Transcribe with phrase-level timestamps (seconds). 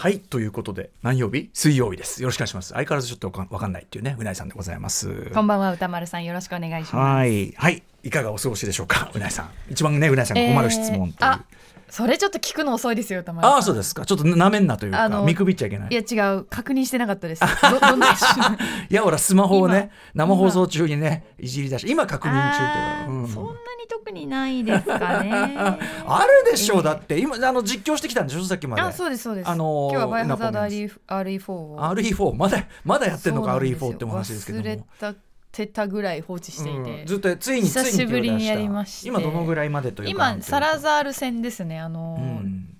[0.00, 1.50] はいということで何曜日？
[1.52, 2.22] 水曜日です。
[2.22, 2.68] よろしくお願いします。
[2.68, 5.28] 相変わらずちょっとわかかんないっていうねうないさんでございます。
[5.34, 6.24] こんばんは歌丸さん。
[6.24, 6.94] よろしくお願いします。
[6.94, 7.52] はい。
[7.56, 7.82] はい。
[8.04, 9.50] いかがお過ごしでしょうかうないさん。
[9.68, 11.44] 一番ねうないさんが困る質問という、えーあ
[11.90, 13.54] それちょっと聞くの遅いですよ歌丸さん。
[13.54, 14.04] ああそうですか。
[14.04, 15.88] ちょっとなめんなというか見くびっちゃいけない。
[15.90, 16.44] いや違う。
[16.44, 17.42] 確認してなかったです。
[18.90, 23.56] いやほらスマホをね今生放送中にねいじり出して今確認中というそんなに
[23.88, 25.54] 特にないですかね。
[26.06, 27.18] あるでしょうだって。
[27.18, 28.82] 今あの実況してきたんでしょさっきまで。
[28.82, 29.48] あそうですそうです。
[29.50, 31.80] あのー今日はバイオハザードナポ RE- RE4 を。
[31.80, 34.86] RE4 まだまだやってんのかそうなんです RE4 よってお話ですけど忘れも。
[35.00, 35.14] た
[35.58, 37.00] てたぐらい放置していて。
[37.00, 37.06] うん。
[37.06, 39.08] ずっとついに久しぶりにやりまして。
[39.08, 40.32] 今どのぐらいまでというか。
[40.32, 41.80] 今サラザール戦ですね。
[41.80, 42.78] あのうー、ん。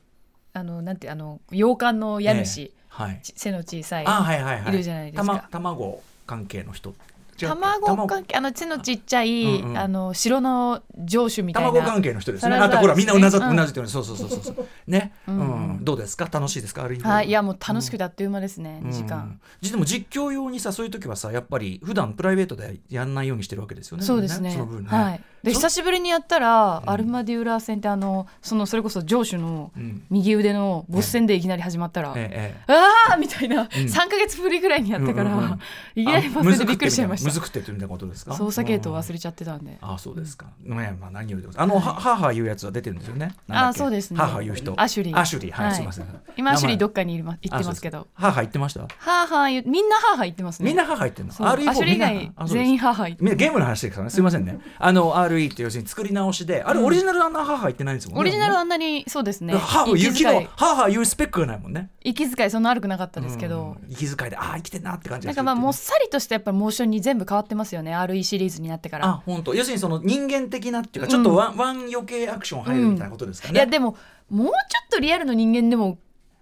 [0.54, 2.70] あのなんてあの洋館の家主、ええ。
[2.88, 3.20] はい。
[3.22, 4.06] ち背の小さい。
[4.06, 4.74] あはいはいはい。
[4.74, 5.26] いるじゃないですか。
[5.26, 6.94] たま卵関係の人。
[7.40, 9.78] 卵関係あの背のちっちゃい、うんうん。
[9.78, 11.68] あの城の城主みたいな。
[11.70, 12.56] 卵関係の人ですね。
[12.56, 14.66] あとほらみんなうなずうなずいてるそうそうそうそうそう。
[14.88, 16.28] ね、ううんん、どうですか？
[16.30, 16.84] 楽しいですか？
[16.84, 17.04] ある意味。
[17.04, 17.28] はい。
[17.28, 18.90] いやもう楽しくてあっという間ですね、うん。
[18.90, 24.04] 2時間、でも実況用にさそういう時はさやっぱり普段プライベートでやんないようにしてるわけですよね。
[24.04, 24.54] そうですね。
[24.54, 24.62] ね。
[24.86, 25.20] はい。
[25.42, 26.90] でそ久しぶりにやったら、うん。
[26.90, 30.02] アルマディウラー戦ってあのそのそれこそ城主のうん。
[30.10, 32.72] 右腕のボス戦でいきなり始まったら、えええ
[33.10, 33.18] あー！
[33.18, 35.60] みたいな、3か月ぶりぐらいにやったから、うんうんうん。
[35.94, 37.26] いきなりボス戦でびっくりしちゃいました。
[37.26, 37.88] むずくってみたいな。
[37.88, 38.34] ことですか？
[38.36, 39.12] 操作系統忘れ。
[39.14, 40.46] れちゃってたんで、あそうですか。
[40.62, 41.48] ねまあ何よりで。
[41.56, 43.34] あのははーはー言うやつは出てるんですよね。
[43.48, 44.20] あそうですね。
[44.20, 44.74] はーはー言う人。
[44.80, 45.18] アシュリー。
[45.18, 46.06] アシュリーはい、はいすみません。
[46.36, 48.08] 今アシュリーどっっかにいるま行ってますけど。
[48.14, 48.80] はーはー言ってました？
[48.80, 50.68] はあはあ言うみんなはあはあ言ってますね。
[50.68, 51.32] みんなはーはー言ってんの？
[51.32, 51.46] そう。
[51.46, 54.10] ア RE4 シュリー以外全員はあはあ言ってゲームの話ですからね。
[54.10, 54.58] すいませんね。
[54.78, 56.62] あの RE って要するに作り直しで。
[56.62, 58.20] あれオリジナルあんな母言ってないんですもんね。
[58.20, 59.54] オリジナルあんなにそうですね。
[59.54, 60.48] 母を言う息遣い。
[60.56, 61.90] 母言うスペックがないもんね。
[62.02, 63.92] 息遣いそんな悪くなかったですけど、うん。
[63.92, 67.94] 息遣いでああ生きてんなって感じなんかまあもっさりとしたやっぱりモーションに全部変わってますよね。
[67.94, 69.06] RE シリーズになってから。
[69.06, 69.54] あ本当。
[69.54, 73.96] 要するにその人間的なっていうかちょっとワン,、ワン余計アクション入るみたいなことですかね、いやでも
[74.30, 75.98] もうちょっとリアルの人間でも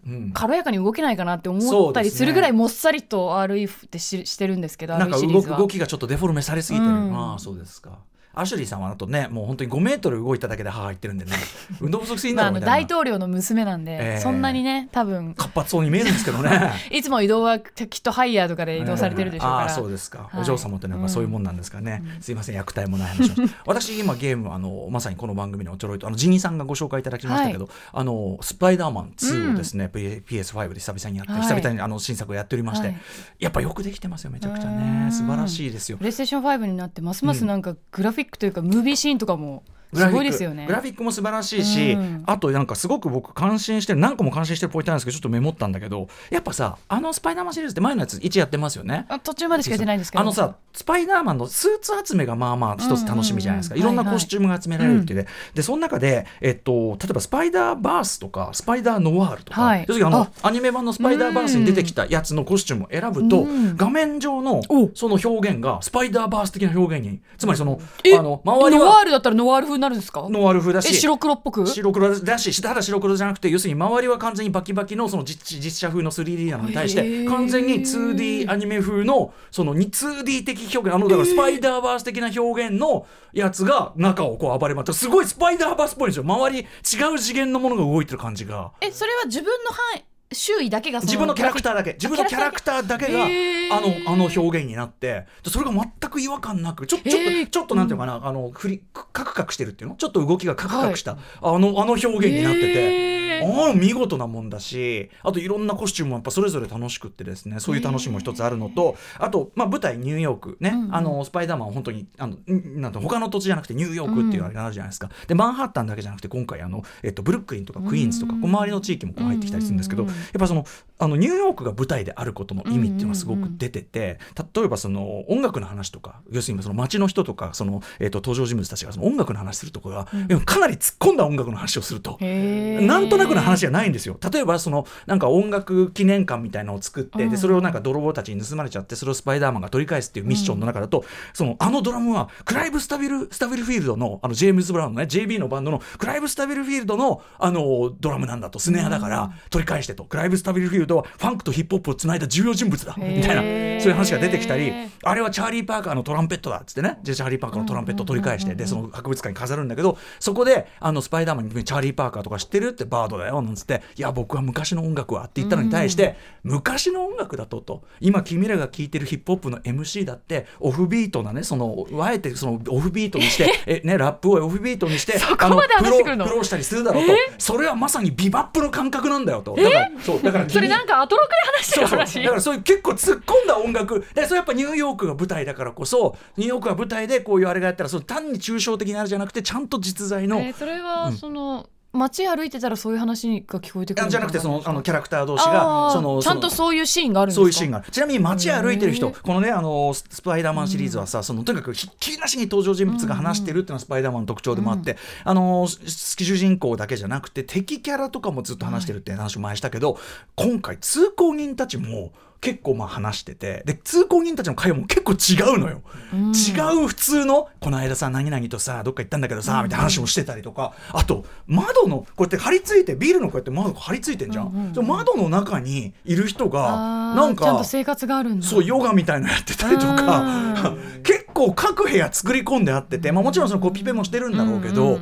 [0.07, 0.31] うん。
[0.33, 7.17] 軽やかに動けないかなって思ったりするぐらいもっさりと RE ってししてるんですけどなんか動きがちょっとデフォルメされすぎてる、うん。
[7.17, 7.99] ああそうですか
[8.37, 11.33] アシュリーさんはあとねもう本当に5メートル動いただけで母言ってるんでね
[11.81, 14.21] 運動不足すぎんだろみたいな、大統領の娘なんで、ええ。
[14.21, 16.73] そんなにね多分活発そうに見えるんですけどね。
[16.93, 20.41] いつも移動はきっとハイヤーとかで移動されてるでしょうから、ああそうですか、はい。
[20.43, 23.33] お嬢様ってのはやっぱそういうもんなんですかね、すいません虐待もない話
[23.67, 31.43] 私今ゲームあのまさにこの番組のちょろいとあのジニーさんがご紹介いただきましたけど、あのスパイダーマン2をですね、P- PS5 で久々にやって、はい。
[31.43, 32.97] 久々にあの新作をやっておりまして、はい。
[33.39, 35.07] やっぱよくできてますよめちゃくちゃうん。
[35.07, 35.99] ね素晴らしいですよ。
[35.99, 40.67] プレイステーション5になってますますなんかグラフィックというかムービーシーンとかもすグラフィックごいですよね。
[40.67, 42.23] グラフィックも素晴らしいし、うん。
[42.27, 49.07] あとなんかすごく僕感心してる何個も感心してるポイントなんですけどちょっとメモったんだけどやっぱさあのスパイダーマンシリーズって前のやつ1やってますよね。
[49.09, 50.23] あ途中までしかやってないんですけど。
[50.23, 59.85] あのさスパイダーマンのスーツ集めがまあまあ一つ楽しみじゃないですか、いろんなコスチュームが集められるっていうで、でその中で、えっと、例えばスパイダーバースとかスパイダーノワールとか、はい。
[59.89, 63.77] 要するにあのあアニメ版のスパイダーバースに出てきたやつのコスチュームを選ぶと、うん。
[63.77, 64.91] 画面上のお。
[64.95, 70.27] その表現がスパイダーバース的な表現につまりそのえあの周りはノワールだったらノワール風になるんですか？
[70.29, 70.89] ノワール風だし。
[70.91, 71.67] え白黒っぽく？
[71.67, 77.29] 白黒だしただ白黒じゃなくて要するに周りは完全にバキバキのその実実写風の 3D なのに対しへてー。
[77.29, 86.25] 完全に 2D アニメ風のその 2D 的表現あのだからスパイダーバース的な表現のやつが中をこう暴れ回ってすごいスパイダーバースっぽいんですよ。
[86.25, 88.73] 周り違う次元のものが動いてる感じが。
[88.81, 91.93] えそれは自分の範囲周囲だけがそ自分のキャラクターだけ。
[91.93, 95.27] グ自分のキャラクターだけがあのあの表現になって。
[95.43, 99.97] でそれが全く違和感なくちょちょっとちょっとなんていうのかな、あの振りカクカクしてるっていうの？
[99.97, 103.17] ちょっと動きがカクカクした、あのあの表現になってて。
[103.37, 105.11] ああ見事なもんだし。
[105.23, 107.61] あといろんなコスチュームもやっぱそれぞれ楽しくってですね。
[107.61, 110.57] そういう楽しみも一つあるのとあと、まあ、舞台ニューヨーク。
[110.59, 110.95] ね、うんうん。
[110.95, 120.07] あのスパイダーマンは本当にあのんなんて他の土地じゃなくてニューヨークっていうあれがあるじゃないですか、でマンハッタンだけじゃなくて今回あの、えっと、ブルックリンとかクイーンズとか、こう周りの地域もこう入ってきたりするんですけど、
[120.39, 120.65] ぱその
[120.99, 124.19] あのニューヨークが舞台であることの意味っていうのはすごく出てて、
[124.55, 130.05] 例えばその音楽の話とか要するにその街の人とかその、えー、と登場人物たちがその音楽の話するとかが、
[130.45, 132.19] かなり突っ込んだ音楽の話をすると。
[132.21, 134.19] なんとなくの話じゃないんですよ。
[134.33, 141.05] 例えばそのなんか音楽記念館みたいなのを作って、でそれをなんか泥棒たちに盗まれちゃってそれをスパイダーマンが取り返すっていうミッションの中だと、
[141.35, 153.43] そのあのドラムはクライブ・スタビルスタビルフィールドのあのジェームズ・ブラウンのね JB のバンドのクライブ・スタビルフィールドのあのドラムなんだとスネアだから取り返してと、クライブ・スタビルフィールドはファンクとヒップホップをつないだ重要人物だみたいな
[153.81, 154.73] そういう話が出てきたり
[155.03, 177.13] あれはチャーリー・パーカーのトランペットだっつってねでチャーリー・パーカーのトランペットを取り返してでその博物館に飾るんだけどそこであのスパイダーマンにチャーリー・パーカーとか知ってるってバードだよなんつっていや僕は昔の音楽はって言ったのに対して、昔の音楽だとと今君らが聴いてるヒップホップの MC だってオフビートなねそのあえてそのオフビートにしてえ、 ね、ラップをオフビートにしてそこまであのプロプロしたりするだろうと。
[177.39, 179.55] それはまさにビバップの感覚なんだよと。
[179.57, 181.99] だからそうだから君それなんかアトロクで話してそうそう。
[181.99, 197.41] る話だからそういう結構突っ込んだ音楽でそれやっぱニューヨークが舞台だからこそニューヨークが舞台でこういうあれがやったらその単に抽象的なあれじゃなくてちゃんと実在の、えーそれはその街歩いてたらそういう話が聞こえてくるあじゃなくてそのあのキャララクター同士がそのちゃんとそういうシーンがあるんですか？
[197.41, 197.91] そういうシーンがある。
[197.91, 209.99] ちなみに街歩いてる人このねあのススパイダーマンシリーズはさ、そのとにかくひっきりなしに登場人物が話してるっていうのはスパイダーマンの特徴でもあって、あの主人公だけじゃなくて敵キャラとかもずっと話してるって話を前にしたけど、
[210.35, 220.75] 今回通行人たちも結構まあ話しててで通行人たちの会話も結構違うのよ、違う普通のこの間さ何々とさどっか行ったんだけどさ、みたいな話もしてたりとか。
[220.93, 228.47] あと窓のこうやって張り付いてビルのこうやって窓が張り付いてんじゃん、で窓の中にいる人がなんかちゃんと生活があるんだ。
[228.47, 230.75] そうヨガみたいのやってたりとか。
[231.03, 234.99] 結構各部屋作り込んであってて、まあ、もちろんそのコピペもしてるんだろうけど、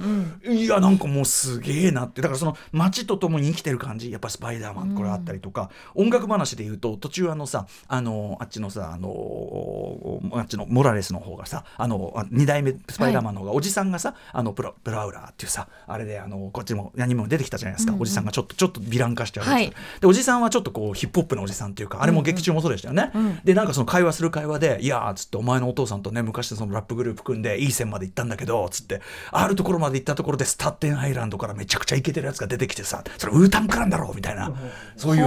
[0.47, 2.21] いやなんかもうすげえなって。
[2.21, 4.11] だからその街とともに生きてる感じ。
[4.11, 19.73] やっぱスパイダーマンこれあったりとか、音楽話で言うと途中あのさあのあっちのさあのあっちのモラレスの方がさあの2代目スパイダーマンの方が、おじさんがさあのプラプラウラーっていうさあれであのこっちも何も出てきたじゃないですか、おじさんがちょっとちょっとヴィラン化してあるはい。
[20.01, 23.13] でおじさんはちょっとこうヒップホップのおじさんっていうかあれも劇中もそうでしたよね、
[23.45, 29.01] でなんかその会話する会話で「いやー」っつって「お前のお父さんとね昔そのラップグループ組んでいい線まで行ったんだけど」つって
[29.31, 34.53] あるところまで行ったところでスタッテンアイランドからめちゃくちゃイケてるやつが出てきてさそれウータンクランだろみたいな。
[34.97, 35.25] そういう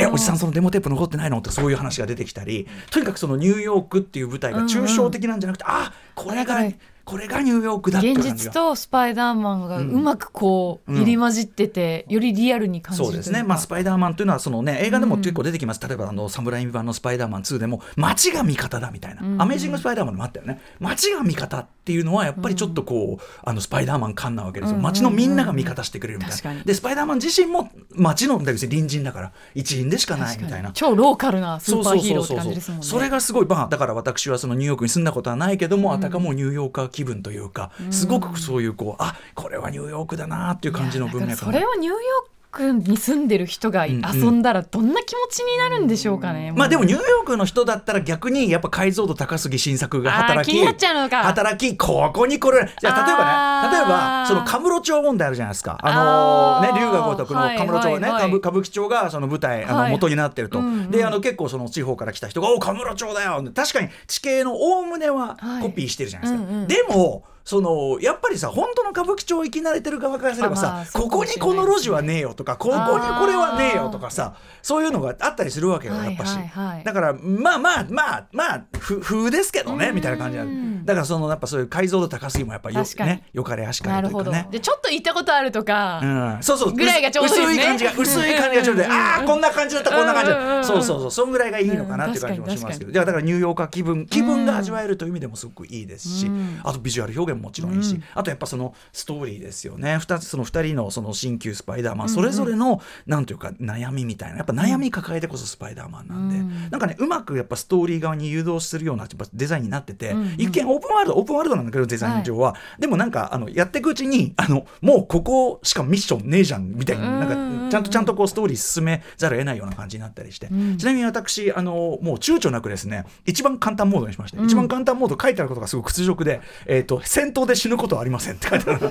[0.00, 2.68] えおじさんそのデモテープ残ってないのってそういう話が出てきたり。
[2.90, 6.72] とにかくそのニューヨークっていう舞台が抽象的なんじゃなくて、あこれがだから
[7.04, 8.50] これがニューヨークだっていう現感じが。
[8.52, 13.06] 実とスパイダーマンがうまくこう入り混じってて、よりリアルに感じる。
[13.06, 20.60] そうですね、まあ、スパイダーマンというのはその、ね、映画でも結構出てきます、例えばあのサムライミ版の「スパイダーマン2」でも街が味方だみたいな、アメージング・スパイダーマンでもあったよね。
[20.80, 24.78] 街が味方っていうのはやっぱりちょっとこう、あのスパイダーマン感なわけですよ。
[24.78, 30.72] 街のみんなが味方してくれるみたいな、でスパイダーマン自身も街のだから隣人だから一員でしかないみたいな。
[30.72, 43.98] 超ローカルなスーパーヒーローってそうそうそうそう感じですもんねそれがすごい、まあ、だから私はそのニューヨークに住んだことはないけども、あたかもニューヨーカー気分というか、すごくそういうこうあこれはニューヨークだなっていう感じの文脈それをニューヨークに住んでる人が遊
[44.30, 46.68] んだらどんな気持ちになるんでしょうかね、まあ。
[46.68, 51.24] でもニューヨークの人だったら逆にやっぱ解像度高すぎ新作が働きあー気になっちゃうのか。
[51.24, 55.78] 働きここにこれじゃあ例えばね例えばそのカムロ町問題あるじゃないですか。
[55.80, 58.22] あのーね龍が如くのカムロ町ね、はいはい。
[58.22, 59.92] はい歌舞伎町がその舞台あのはい。
[59.92, 60.90] 元になってると、うんうん。
[60.90, 65.62] であの結構その地方から来た人が「おカムロ町だよ」確かに地形のおおむねははい。
[65.62, 66.66] コピーしてるじゃないですか、うんうん。
[66.66, 76.36] でもそのやっぱりさ本当の歌舞伎町行き慣れてる側からすればさ、ここにこの路地はねえよとかここにこれはねえよとかさそういうのがあったりするわけよやっぱし、
[76.84, 80.44] だからまあまあまあまあふ風ですけどねみたいな感じな
[80.84, 84.52] だからそのやっぱそういう解像度高すぎもやっぱよねよかれやしかなるほどれというかね。
[84.52, 86.06] でちょっと行ったことあるとか、う
[86.40, 87.62] ん、そうそうぐらいがちょうどいいね。
[87.62, 88.88] 薄い感じが薄い感じがちょうどいい。
[88.90, 96.30] ああこんな感じだったこんな感じうんうんうんだそうそうそうそんぐらいがいいのかなっていう感じもしますけど、だからニューヨーカー気分気分が味わえるという意味でもすごくいいですし、
[96.62, 99.96] あとビジュアル表現ももちろんいいし、あとやっぱそのストーリーですよね。
[99.98, 128.90] 二つその二人のその新旧スパイダーマンそれぞれのなんというか悩みみたいなやっぱ悩み抱えてこそスパイダーマンなんで、なんかねうまくやっぱストーリー側に誘導するようなやっぱデザインになってて、一見オープンワールドオープンワールドなんだけどデザイン上は、でもなんかあのやっていくうちにあのもうここしかミッションねえじゃんみたいになんかちゃんとちゃんとこうストーリー進めざるを得ないような感じになったりして、ちなみに私あのもう躊躇なくですね一番簡単モードにしました、一番簡単モード書いてあることがすごく屈辱で、えー、と戦闘で死ぬことはありませんって書いてある。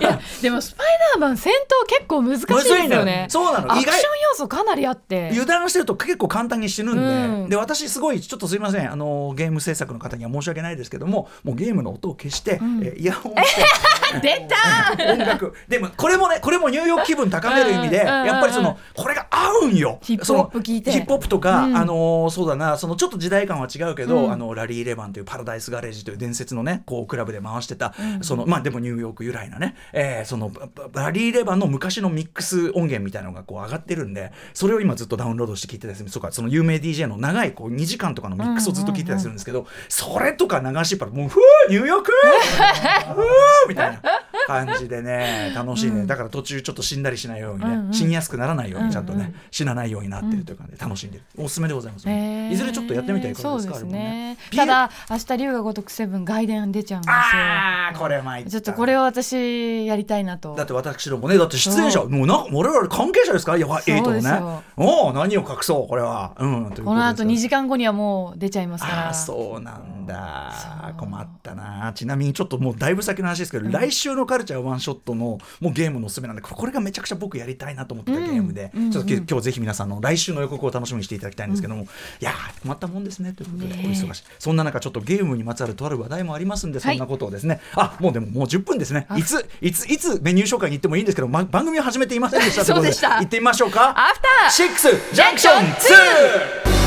[0.00, 1.52] いやでもスパイダーマン戦
[1.84, 3.26] 闘結構難しいですよよね。
[3.28, 3.72] そうなの。
[3.72, 3.92] アクション
[4.30, 5.28] 要素かなりあって。
[5.30, 7.48] 油断してると結構簡単に死ぬんで,、うん。
[7.48, 8.92] で私すごいちょっとすいません。
[8.92, 12.80] あのゲーム制作の方には申し訳ないですけどももうゲームの音を消してして、ん。
[12.82, 13.64] えーイヤホンして。
[14.22, 15.54] 出た音楽。
[15.68, 18.20] でもこれもねこれも入浴気分高める意味でうんうんうん。
[18.20, 19.98] うんやっぱりそのこれが合うんよ。
[20.02, 20.92] ヒップホップ聞いて。
[20.92, 21.76] ヒップホップとか、うん。
[21.76, 24.32] あのーそうだなそのちょっと時代感は違うけど、うん。
[24.32, 28.24] あのラリー・レバンというパラダイス・ガレージという伝説のねこうクラブで回してた、うん。
[28.24, 30.50] そのまあでもニューヨーク由来なね、えーその
[30.92, 42.12] バリー・レバンの昔のミックス音源みたいなのがこう上がってるんでそれを今ずっとダウンロードして聞いてたりするそうかその有名 DJ の長いこう2時間とかのミックスをずっと聞いてたりするんですけど、それとか流しっぱらもう「ふうニューヨーク！
[43.14, 43.24] ふう!」
[43.68, 44.02] みたいな
[44.46, 47.92] 感じでね楽しいね、だから途中ちょっと死んだりしないようにね、うんうん。
[47.92, 51.24] 死にやすくならないようにちゃんとね、うんうん死なないようになってるというかで楽しんでる。
[51.36, 52.52] おすすめでございます、へー。
[52.52, 54.36] いずれちょっとやってみてはいかがですかですね。
[54.52, 57.14] あれもただ明日龍が如くセブン外伝出ちゃうんですよ。
[57.14, 60.54] ああこれちょっとこれを私やりたいなと。
[60.54, 63.52] だって私どもねだって出演者もうな我々関係者ですか？
[63.52, 63.60] らい。
[63.60, 64.62] やエイトのね。
[64.76, 66.34] おお何を隠そうこれは。
[66.38, 69.06] うんこの後2時時間後にはもう出ちゃいますから。
[69.06, 70.94] ああそうなんだ。
[70.96, 71.92] 困ったな。
[71.94, 81.88] ちなみにちょっともうだいぶ先の話ですけど、来週ののカルチャーワンショットのもうゲームのおすすめなんでこれがめちゃくちゃ僕やりたいなと思ってたゲームで、うん、ちょっと今日ぜひ皆さんの来週の予告を楽しみにしていただきたいんですけども、うん、い
[82.20, 84.24] やー困ったもんですねということで、お忙しい。
[84.38, 89.06] そんな中ちょっとゲームにまつわるとある話題もありますんでそんなことをですね、はい、あもうでももう10分ですね。
[89.16, 93.90] いついついつメニュー紹介に行ってもいいんですけど、ま、番組を始めていませんでしたということで行ってみましょうか。
[93.90, 94.50] アフター。
[94.50, 95.64] シックスジャンクション
[96.76, 96.79] 2!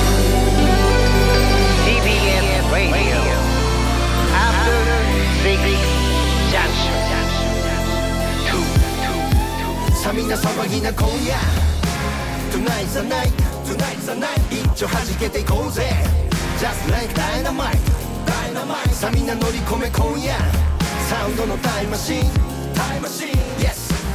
[10.34, 11.36] な騒ぎな今夜
[12.52, 13.30] Tonight's the night
[13.66, 15.84] Tonight's the night 一丁弾けていこうぜ
[16.58, 17.78] Just like dynamite
[18.26, 20.34] Dynamite さみんな乗り込め今夜
[21.08, 22.24] サウンドのタイムマシン
[22.74, 23.83] タイムマシン Yes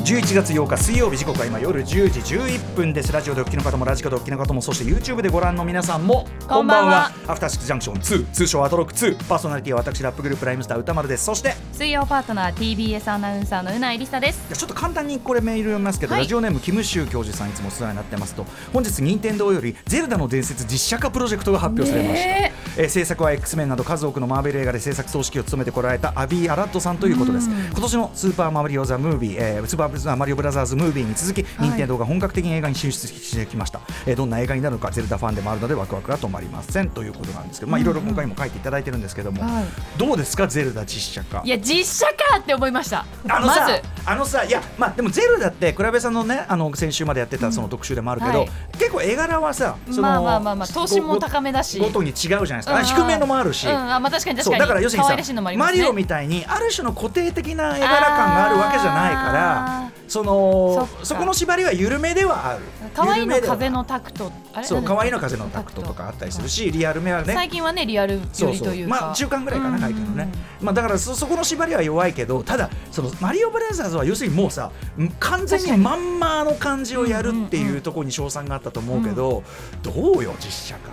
[0.00, 3.12] 11月8日水曜日時刻は今夜10時11分です。
[3.12, 7.12] ラジオでお聞きの方もラジコでお聞きの方もそして YouTube でご覧の皆さんもこんばんは。
[7.28, 11.26] アフターシックスジャンクション2通称アトロック2パーソナリティは私ラップグループライムスター歌丸です。
[11.26, 14.42] そして水曜パートナー TBS アナウンサーのうないりさです。
[14.54, 16.22] ちょっと簡単にこれメール読みますけど、はい。
[16.22, 18.46] ラジオネームキムシュウ教授さんいつもお世話になってますと。
[18.72, 39.64] 本日任天堂より「ゼルダの伝説」実写化プロジェクトが発表されました、ねえー制作は X メンなど数多くのマーベル映画で制作総指揮を務めてこられたアビー・アラットさんということです、今年の「スーパーマリオ・ザ・ムービー」えースーパーマリオブラザーズ・ムービーに続き、任天堂が本格的に映画に進出してきました、えーどんな映画になるのかゼルダファンでもあるのでワクワクが止まりませんということなんですけど、まあ、いろいろ今回も書いていただいてるんですけども、はい。
[39.98, 41.42] どうですかゼルダ実写化？
[41.44, 43.06] いや実写かって思いました。
[43.28, 43.82] あのさ、まず。
[44.06, 48.50] あのさいやまあでもゼルダって倉部さんのねあの先週までやってたその特集でもあるけど、はい。
[48.72, 51.78] 結構絵柄はさそのまあまあまあまあ等身も高めだし。
[51.78, 55.56] ごごとに違うじゃないですか、うんあ低めのもあるし、うんあまあ確かに確そうかにだから要するにさね。
[55.56, 62.60] マリオみたいにある種の固定的な絵柄感があるわけじゃないからあそのそこの縛りは緩めではある。
[62.94, 64.32] 可愛いの風のタクト。
[64.64, 67.32] そう可愛いの風のタクトとかあったりするしリアルめはね。
[67.32, 68.52] 最近はねリアルよそうそう。
[68.52, 70.28] りというかまあ中間ぐらいかなうん書いてるのね、
[70.60, 74.72] まあだからそそこの縛りは弱いけどただそのマリオブラザーズは要するにもうさ
[75.20, 79.44] 完全にまんまの感じをやるっていうところに賞賛があったと思うけど、
[79.82, 80.90] どうよ実写化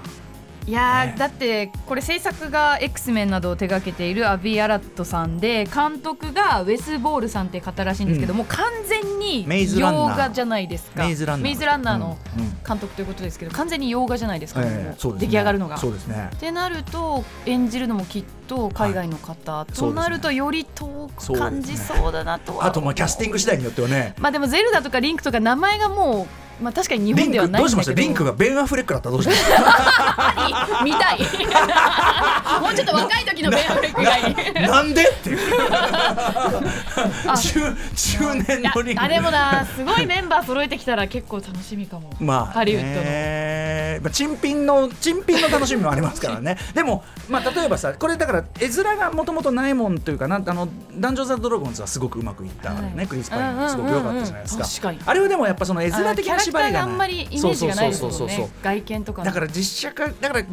[0.68, 1.16] いやー、ね。
[1.18, 9.48] だってこれ制作が X メンなどを手掛けているアビー・アラットさんで監督がウェス・ボールさんって方らしいんですけども、完全に
[9.80, 11.04] 洋画じゃないですか。
[11.04, 11.42] メイズラン
[11.84, 11.98] ナー。
[11.98, 12.58] のうんうん。
[12.68, 15.28] 監督ということですけど完全に洋画じゃないですか、ええそうですね。
[15.28, 15.78] 出来上がるのが。
[15.78, 16.30] そうですね。
[16.36, 19.88] ってなると演じるのもきっと海外の方、そうですね。
[19.90, 22.66] となるとより遠く感じそうだなとは。
[22.66, 24.16] あとまあキャスティング次第によってはね。
[24.20, 27.94] まあでもゼルダとかリンクとか名前がもう、まあ、確かに日本ではクどうしました？
[27.94, 30.82] リンクがベン・アフレックだったらどうしました？
[30.84, 31.20] 見たい。
[32.62, 35.38] もうちょっと若い時のベン・アフレックがいいななんでっていう。
[35.38, 39.04] 中中年のリンク。
[39.04, 43.04] あでもなすごいメンバー揃えてきたら結構楽しみかも、まあ、ハリウッドの。
[43.06, 46.58] ねまあ、珍品の珍品の楽しみもありますからね。
[46.74, 53.08] でも、まあ、例えばさこれだから絵面がもともとないもんというかなあのダンジョンズ・ドラゴンズはすごくうまくいったね、はい。
[53.08, 54.70] クリス・パインがすごく良かったじゃないですか,、うんうんうん。
[54.70, 55.00] 確かに。
[55.06, 58.50] あれはでもやっぱその絵面的なャラクターがあんまりイメージがないですもんね。
[58.64, 59.26] 外見とかの。
[59.26, 60.44] だから実写化だから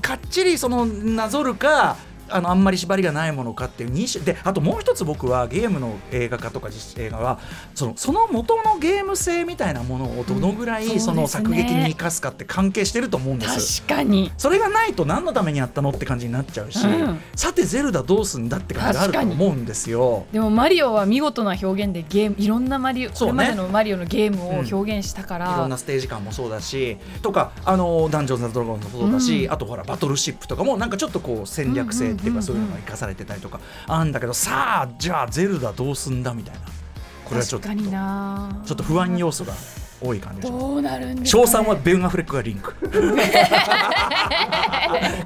[0.00, 1.96] かっちりそのなぞるか
[2.34, 7.38] あのあんまり縛りがないものかっていう2種であともう一つ僕はゲームの映画化とか実映画は
[7.74, 11.00] そのその元のゲーム性みたいなものをどのぐらいうん。
[11.00, 13.82] その作劇に生かすかって関係してると思うんです。
[13.82, 14.32] 確かに。
[14.38, 17.20] それがないと何のためにやったのって感じになっちゃうし、うん。
[17.34, 20.26] さてゼルダどうすんだって感じがあると思うんですよ。
[20.32, 36.60] でもマリオは見事な表現でゲームいろんなマリオ、これまでのマリオのゲームを表現したから、いろんなステージ感もそうだしとかあのダンジョンズ・ドラゴンズもそうだし、あとほらバトルシップとかもなんかちょっとこう戦略性っていうかそういうのが生かされてたりとかあんだけどさあじゃあゼルダどうすんだみたいな。
[37.24, 39.54] これはちょっとちょっと不安要素が
[40.02, 42.74] 多い感じどうなるんです賞賛はベン・アフレックがリンク。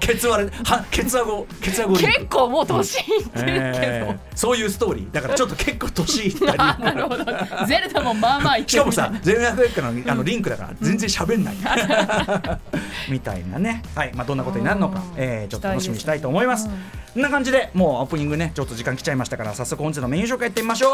[0.01, 2.13] ケツ割れはケツアゴケツアゴリンク。
[2.13, 5.13] 結構もう年いってるけど、えーそういうストーリー。
[5.13, 6.59] だからちょっと結構年いったり。
[6.85, 7.25] なるほど。
[7.67, 11.57] ゼルダもまあまあいってしかもさゼルアフレックのあのリンクだから全然喋んない、
[13.09, 13.83] みたいなね。
[13.95, 16.69] はいまあどんなことになるのか、えーちょっと楽しみにしたいと思います。
[17.15, 20.93] こんな感じでもうオープニングねちょっと時間来ちゃいましたから早速本日のメニュー紹介いってみましょう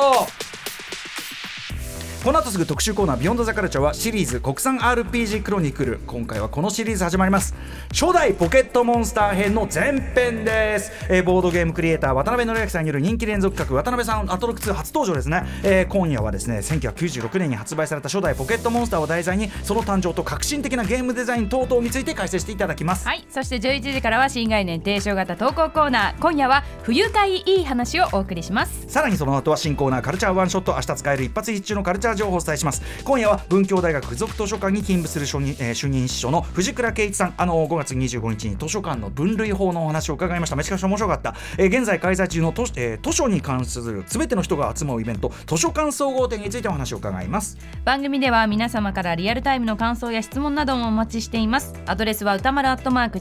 [2.22, 5.98] この後すぐ特集コーナー「ビヨンドザカルチャーはシリーズ国産 RPG クロニクル。
[6.06, 7.52] 今回はこのシリーズ始まります。
[7.92, 23.04] 初代ポケットモンスター編の前編です、えーボードゲームクリエイター渡辺則明さんによる人気連続企画渡辺さんアトロック2初登場ですね、えー今夜はですね1996年に発売された初代ポケットモンスターを題材にその誕生と革新的なゲームデザイン等々について解説していただきます。
[23.04, 26.20] はいそして11時からは新概念提唱型投稿コーナー。
[26.20, 28.84] 今夜は不愉快いい話をお送りします。
[28.86, 32.82] さらにその後は新コーナーカルチャーワンショット明日使える一発必中のカルチャー情報をお伝えします。
[33.04, 37.34] 今夜は文教大学附属図書館に勤務する主任,、えー主任司書の藤倉圭一さん。
[37.36, 40.56] あの5月25日に図書館の分類法のお話を伺いました。
[40.56, 47.56] めちゃくちゃ面白かった、えー現在開催中の図,、えー図書に関する全ての人が集まるイベント図書館総合展についてお話を伺います。
[47.84, 51.74] 番組では皆様からリアルタイムの感想や質問などもお待ちしています。
[51.86, 53.18] アドレスは歌丸アットマーク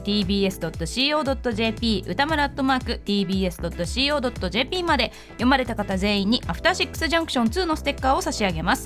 [0.90, 5.12] tbs.co.jp 歌丸アットマーク tbs.co.jp まで。
[5.32, 8.81] 読まれた方全員にアフターシックスジャンクション2のステッカーを差し上げます。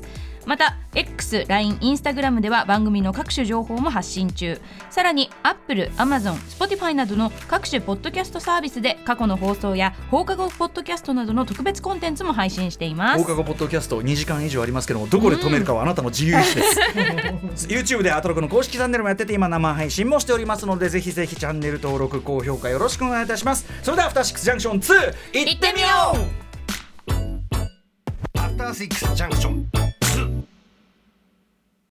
[0.47, 4.61] また X、LINE、Instagram では番組の各種情報も発信中。
[4.91, 13.19] さらに Apple、Amazon、Spotify などの各種ポッドキャストサービスで過去の放送や放課後ポッドキャストなどの特別コンテンツも配信しています。
[13.19, 16.81] 放課後ポッドキャスト2時間以上ありますけどもどこで止めるかはあなたの自由意志です、
[17.67, 23.67] YouTube でアトロクの公式チャンネルもやってて今生配信もしておりますのでぜひぜひチャンネル登録高評価よろしくお願いいたします。
[23.83, 24.95] それではアフターシックスジャンクション2
[25.51, 26.19] いってみよう。
[28.39, 29.86] アフターシックスジャンクション
[30.17, 30.56] 2